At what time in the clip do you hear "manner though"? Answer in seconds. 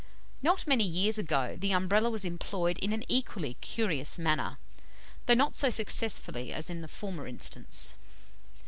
4.17-5.35